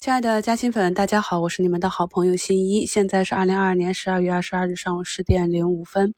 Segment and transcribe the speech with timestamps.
[0.00, 2.86] 亲爱的嘉兴粉，大家好，我是你们的好朋友新一。
[2.86, 6.14] 现在是二零二二年十二月二十二日上午十点零五分。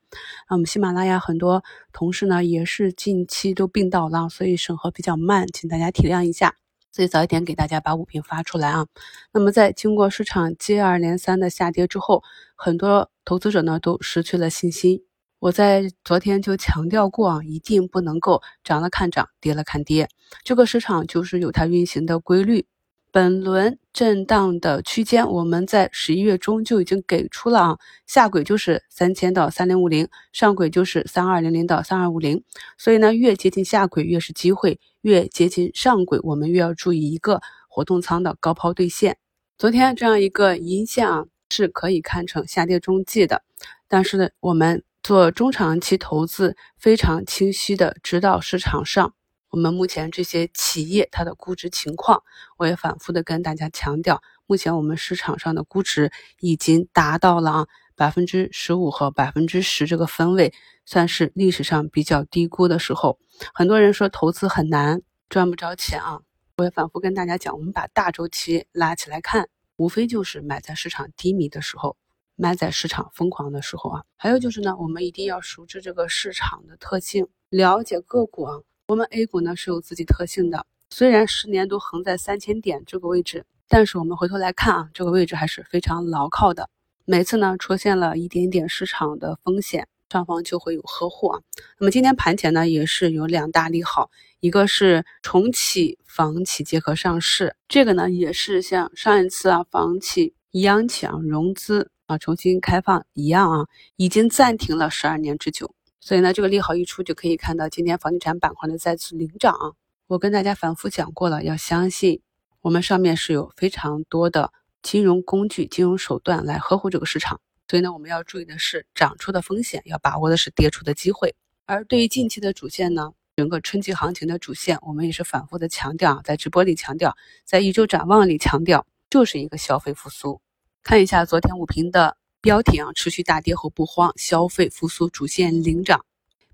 [0.51, 6.57] 那，我们喜马拉雅很多同事呢也是近期都病倒了，所以审核比较慢，请大家体谅一下。
[6.93, 8.87] 所以早一点给大家把五评发出来啊。
[9.33, 12.23] 那么在经过市场接二连三的下跌之后，
[12.57, 15.03] 很多投资者呢都失去了信心。
[15.39, 20.07] 我在昨天就强调过啊，一定不能够涨了看涨，跌了看跌。
[20.45, 22.67] 这个市场就是有它运行的规律。
[23.13, 32.45] 本轮震荡的区间，我们在十一月中就已经给出了啊，下轨就是三千到三零五零，上轨就是三二零零到三二五零。
[32.79, 39.17] 所以呢，越接近下轨越是机会，越接近上轨，我们越要注意一个活动仓的高抛兑现。
[39.59, 43.43] 昨天这样一个阴线啊，是可以看成下跌中继的，
[43.89, 49.15] 但是呢，我们做中长期投资，非常清晰的知道市场上。
[49.51, 52.23] 我们目前这些企业它的估值情况，
[52.57, 63.19] 我也反复的跟大家强调，目前我们市场上的估值已经达到了啊百分之十五和百分之十这个分位，算是历史上比较低估的时候。
[63.53, 66.21] 很多人说投资很难，赚不着钱啊，
[66.57, 71.97] 我也反复跟大家讲，我们把大周期拉起来看，无非就是买在市场低迷的时候，
[72.37, 74.05] 卖在市场疯狂的时候啊。
[74.17, 78.61] 还有就是呢，我们一定要熟知这个市场的特性，了解个股啊。
[78.91, 86.69] 我们 A 股呢是有自己特性的，虽然十年都横在三千点这个位置，但是我们回头来看啊，这个位置还是非常牢靠的。
[87.05, 91.41] 每次呢出现了一点点市场的风险，上方就会有呵护啊。
[91.79, 105.73] 那么今天盘前呢也是有两大利好，一个是重启房企结合上市，这个呢也是像上一次啊房企央企啊融资啊重新开放一样啊，已经暂停了十二年之久。
[106.01, 109.77] 所以呢，这个利好一出，就可以看到今天房地产板块的再次领涨。
[110.07, 112.23] 我跟大家反复讲过了，要相信
[112.63, 117.41] 我们上面是有非常多的金融工具、金融手段来呵护这个市场。
[117.69, 121.37] 所以呢，我们要注意的是涨出的风险，要把握的是跌出的机会。
[121.67, 130.41] 而对于近期的主线呢，整个春季行情的主线，我们也是反复的强调，在直播里强调，在一周展望里强调，就是一个消费复苏。
[130.83, 132.17] 看一下昨天午评的。
[132.43, 136.07] 标题啊，持续大跌后不慌，消费复苏主线领涨，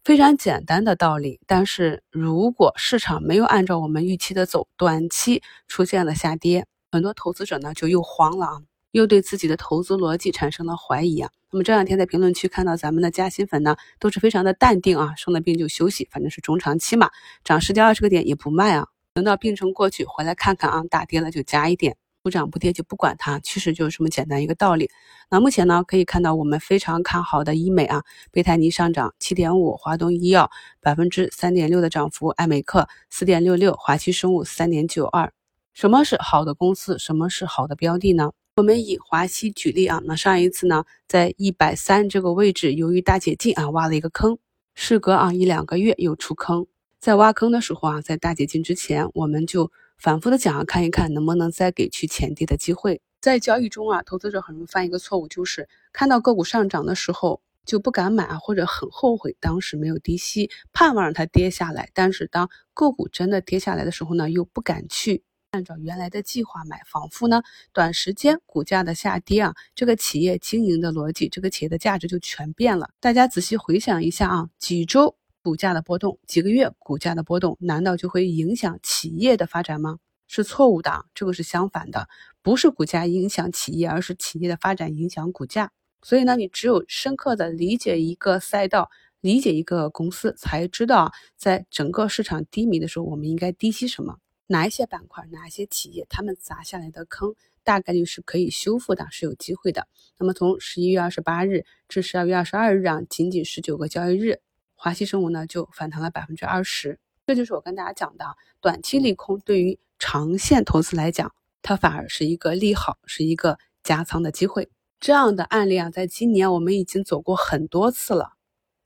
[0.02, 1.38] 非常简单的道理。
[1.46, 11.30] 但是如果市场没有按照我们预期的走，短期出现了下跌，很多投资者呢就又慌了啊，又对自己的投资逻辑产生了怀疑啊。
[11.52, 17.10] 那么这两天在评论区看到咱们的加薪粉呢，都是非常的淡定啊，生了病就休息，反正是中长期嘛，
[17.44, 21.96] 涨十几二十个点也不卖啊，等到病程过去回来看看啊，大跌了就加一点。
[22.26, 24.90] 不涨不跌就不管它，其实就是这么简单一个道理。
[25.30, 30.50] 那目前呢，可以看到我们非常看好的医美啊，贝泰尼上涨七点五，华东医药
[30.80, 35.32] 百分之三点六的涨幅，爱美克四点六六，华西生物三点九二。
[35.72, 36.98] 什么是好的公司？
[36.98, 38.32] 什么是好的标的呢？
[38.56, 44.36] 我们以华西举例啊，那上一次呢，在一百三这个位置，由于大解禁啊，挖了一个坑，
[44.74, 46.66] 事隔啊一两个月又出坑。
[46.98, 49.70] 在挖坑的时候啊，在大解禁之前，我们就。
[49.98, 53.00] 反复的讲啊，看一看能不能再给去前低的机会。
[53.20, 61.90] 在交易中啊，投资者很容易犯一个错误，就是看到个股上涨的时候就不敢买啊，或者很后悔当时没有低吸，盼望让它跌下来。
[61.92, 67.42] 但是当个股真的跌下来的时候呢，又不敢去按照原来的计划买，仿佛呢
[67.72, 72.90] 短时间股价的下跌啊，这个企业经营的逻辑，这个企业的价值就全变了。
[73.00, 75.16] 大家仔细回想一下啊，几周。
[75.46, 80.00] 股价的波动，几个月股价的波动，难道就会影响企业的发展吗？
[80.26, 82.08] 是错误的，这个是相反的，
[82.42, 85.70] 不是股价影响企业，而是企业的发展影响股价。
[86.02, 88.90] 所以呢，你只有深刻的理解一个赛道，
[89.20, 94.18] 理解一个公司，才知道在整个市场低迷的时候，我们应该低吸什么，
[94.48, 99.86] 哪一些板块，哪一些企业，他们砸下来的坑，大概率是可以修复的，是有机会的。
[100.18, 104.40] 那么从十一月二十八日至十二月二十二日啊，仅仅十九个交易日。
[104.76, 108.24] 华西生物呢就反弹了百分之二十，这就是我跟大家讲的，
[108.60, 114.70] 短期利空对于长线投资来讲，它反而是一个利好，是一个加仓的机会。
[115.00, 118.34] 这样的案例啊，在今年我们已经走过很多次了，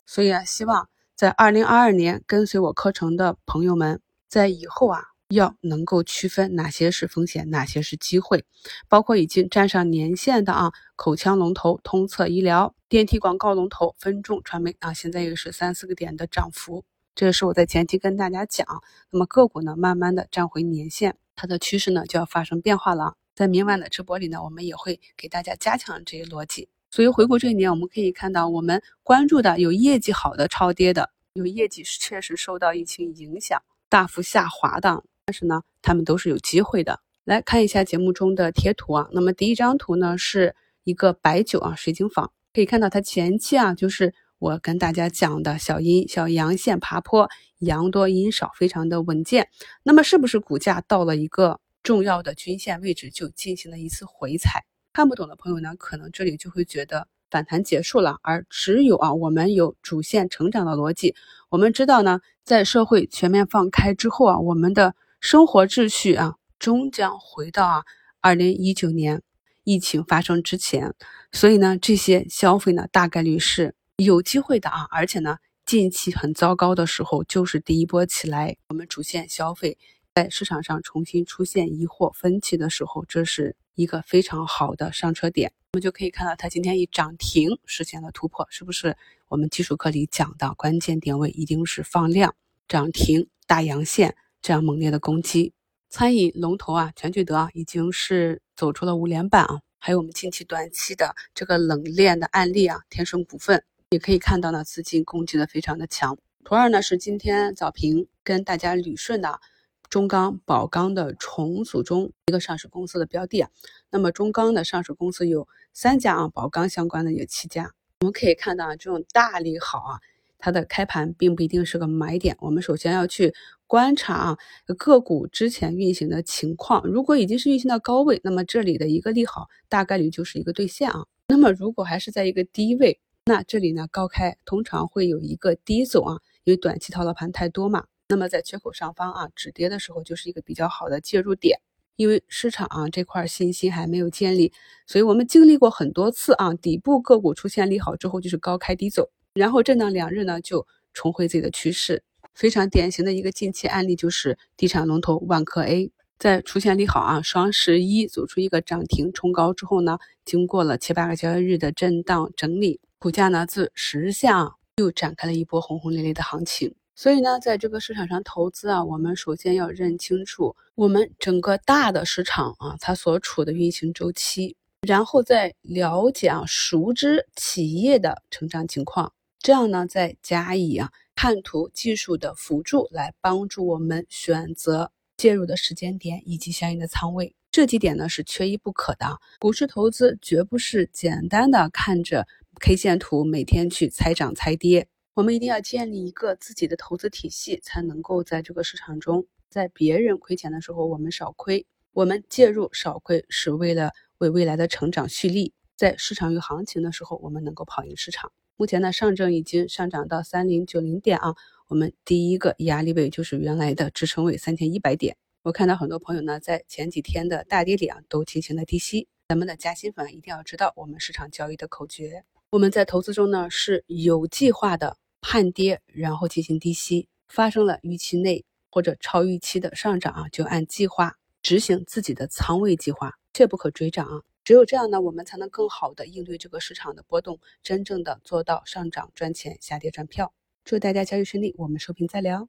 [0.07, 5.10] 所以啊，希望在二零二二年跟随我课程的朋友们，在以后啊。
[5.31, 8.45] 要能够区分哪些是风险，哪些是机会，
[8.89, 16.85] 包括已经站上年线的啊，口腔龙头通策医疗、电梯广告龙头分众传媒啊，现在也是三四个点的涨幅，
[17.15, 18.67] 这也是我在前期跟大家讲。
[19.11, 23.15] 那么个股呢，慢慢的站回年线，它的趋势呢就要发生变化了。
[23.35, 26.69] 在明晚的直播里呢，我们也会给大家加强这些逻辑。
[26.91, 35.05] 所以回顾这一年，我们可以看到，我们关注的有业绩好的超跌的，有业绩确实受到疫情影响大幅下滑的。
[35.31, 36.99] 但是呢，他们都是有机会的。
[37.23, 47.29] 来看一下节目中的贴图啊，那么第一张图呢是一个白酒啊水晶坊，可以看到它前期啊就是我跟大家讲的小阴小阳线爬坡，
[47.61, 49.47] 阳多阴少，非常的稳健。
[49.85, 54.65] 那么是不是股价到了一个重要的均线位置就进行了一次回踩？
[54.93, 61.15] 看不懂的朋友呢，可能这里就会觉得反弹结束了，而只有啊我们有主线成长的逻辑，
[61.51, 66.35] 我们知道呢，在社会全面放开之后啊，我们的生活秩序啊。
[66.59, 67.85] 终将回到啊，
[68.21, 69.23] 二零一九年
[69.65, 70.93] 疫情发生之前，
[71.33, 74.87] 所以呢，这些消费呢，大概率是有机会的啊。
[74.91, 79.79] 而且呢，近期很糟糕的时候，就是第一波起来，我们主线消费
[80.15, 85.51] 在市场上重新出现疑惑分歧的时候，这是一个非常好的上车点。
[85.73, 88.99] 我们就可以看到，它今天一涨停实现了突破，是不是？
[89.29, 92.35] 我们技术课里讲的关键点位一定是放量、
[92.69, 95.53] 涨停、大阳线这样猛烈的攻击。
[95.89, 99.61] 餐饮龙头啊，全聚德啊，已经是走出了五连板啊。
[99.79, 106.17] 还有我们近期短期的这个冷链的案例啊，天顺股份也可以看到呢，资金攻击的非常的强。
[106.45, 109.41] 图二呢是今天早评跟大家捋顺的
[109.89, 113.51] 中钢宝钢的重组中一个上市公司的标的啊。
[113.91, 117.73] 那么中钢的上市公司有三家啊，宝钢相关的有七家。
[118.01, 120.01] 我们可以看到啊，这种大利好啊。
[120.41, 123.33] 它的开盘并不一定是个买点，我们首先要去
[123.67, 124.39] 观察啊
[124.79, 126.85] 个股之前运行的情况。
[126.87, 131.07] 如果已经是运行到高位，那么这里的一个利好大概率就是一个兑现啊。
[131.29, 137.85] 那么如果还是在一个低位，那这里呢高开通常会有一个低走啊，因为短期套牢盘太多嘛。
[138.09, 141.61] 那么在缺口上方啊止跌的时候，就是一个比较好的介入点，
[141.95, 144.53] 因为市场啊这块信心还没有建立，
[144.87, 149.09] 所以我们经历过很多次啊底部个股出现利好之后，就是高开低走。
[149.35, 152.03] 然后震荡两日呢，就重回自己的趋势。
[152.35, 166.75] 非常典型的一个近期案例就是地产龙头万科 A，在出现利好啊，双十一走出一个涨停冲高之后呢，经过了七八个交易日的震荡整理，股价呢自十日线啊又展开了一波轰轰烈烈的行情。
[166.95, 174.57] 所以呢，在这个市场上投资啊，我们首先要认清楚我们整个大的市场啊，它所处的运行周期，
[174.87, 179.13] 然后再了解啊，熟知企业的成长情况。
[179.43, 187.35] 这样呢，再加以啊看图技术的辅助，来帮助我们选择介入的时间点以及相应的仓位。
[187.51, 189.19] 这几点呢是缺一不可的。
[189.39, 192.29] 股市投资绝不是简单的看着
[192.61, 194.87] K 线图，每天去猜涨猜跌。
[195.15, 205.55] 我们一定要建立一个自己的投资体系，才能够在这个市场中，在别人亏钱的时候，我们少亏；我们介入少亏，是为了为未来的成长蓄力。
[205.77, 208.31] 在市场有行情的时候，我们能够跑赢市场。
[208.61, 211.35] 目前呢，上证已经上涨到三零九零点啊，
[211.69, 215.17] 我们第一个压力位就是原来的支撑位三千一百点。
[215.41, 219.09] 我看到很多朋友呢，在前几天的大跌里啊，都进行了低吸。
[219.31, 222.23] 咱们的加薪粉一定要知道我们市场交易的口诀。
[222.51, 227.09] 我们在投资中呢，是有计划的判跌，然后进行低吸。
[227.29, 234.21] 发生了预期内或者超预期的上涨啊，就按计划执行自己的仓位计划，切不可追涨啊。
[234.51, 240.35] 只有这样呢，我们才能更好的应对这个市场的波动，真正的做到上涨赚钱，下跌赚票。
[240.65, 242.49] 祝大家交易顺利，我们收评再聊。